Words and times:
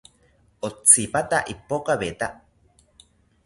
Otsipata 0.67 1.37
ipokaweta 1.53 2.27